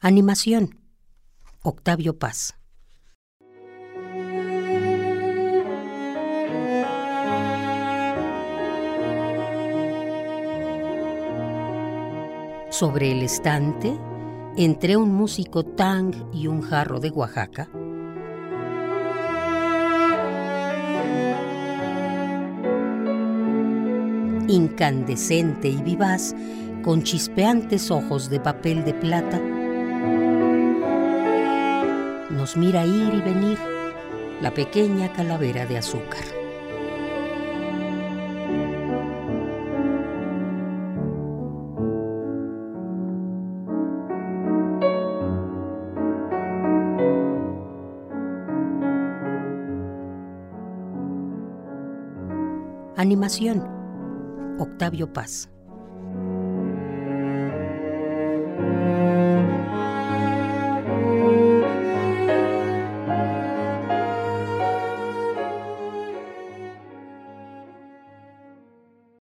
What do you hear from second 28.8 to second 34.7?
de plata, nos mira ir y venir la